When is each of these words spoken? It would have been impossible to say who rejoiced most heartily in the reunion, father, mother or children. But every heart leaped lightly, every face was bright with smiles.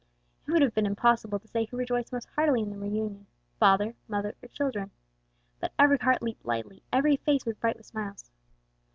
It 0.47 0.51
would 0.51 0.63
have 0.63 0.73
been 0.73 0.87
impossible 0.87 1.37
to 1.37 1.47
say 1.47 1.65
who 1.65 1.77
rejoiced 1.77 2.11
most 2.11 2.27
heartily 2.33 2.63
in 2.63 2.71
the 2.71 2.75
reunion, 2.79 3.27
father, 3.59 3.93
mother 4.07 4.33
or 4.41 4.47
children. 4.47 4.89
But 5.59 5.73
every 5.77 5.99
heart 5.99 6.23
leaped 6.23 6.43
lightly, 6.43 6.81
every 6.91 7.17
face 7.17 7.45
was 7.45 7.57
bright 7.57 7.77
with 7.77 7.85
smiles. 7.85 8.31